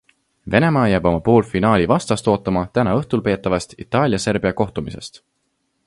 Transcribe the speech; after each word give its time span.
Venemaa 0.53 0.85
jääb 0.91 1.09
oma 1.09 1.19
poolfinaalivastast 1.27 2.31
ootama 2.33 2.65
täna 2.79 2.97
õhtul 3.01 3.23
peetavast 3.29 3.77
Itaalia-Serbia 3.87 4.57
kohtumisest. 4.65 5.25